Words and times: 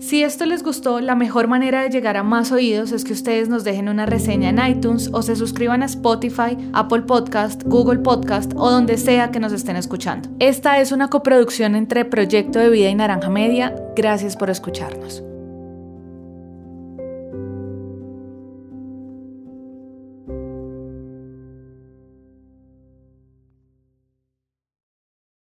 Si 0.00 0.22
esto 0.22 0.46
les 0.46 0.62
gustó, 0.62 1.00
la 1.00 1.14
mejor 1.14 1.46
manera 1.46 1.82
de 1.82 1.90
llegar 1.90 2.16
a 2.16 2.22
más 2.22 2.52
oídos 2.52 2.90
es 2.90 3.04
que 3.04 3.12
ustedes 3.12 3.50
nos 3.50 3.64
dejen 3.64 3.86
una 3.86 4.06
reseña 4.06 4.48
en 4.48 4.78
iTunes 4.78 5.10
o 5.12 5.20
se 5.20 5.36
suscriban 5.36 5.82
a 5.82 5.86
Spotify, 5.86 6.56
Apple 6.72 7.02
Podcast, 7.02 7.62
Google 7.64 7.98
Podcast 7.98 8.52
o 8.56 8.70
donde 8.70 8.96
sea 8.96 9.30
que 9.30 9.40
nos 9.40 9.52
estén 9.52 9.76
escuchando. 9.76 10.30
Esta 10.38 10.80
es 10.80 10.90
una 10.90 11.08
coproducción 11.08 11.74
entre 11.76 12.06
Proyecto 12.06 12.58
de 12.58 12.70
Vida 12.70 12.88
y 12.88 12.94
Naranja 12.94 13.28
Media. 13.28 13.76
Gracias 13.94 14.36
por 14.36 14.48
escucharnos. 14.48 15.22